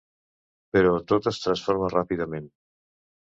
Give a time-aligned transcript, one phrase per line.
[0.77, 2.49] Però tot es transforma ràpidament.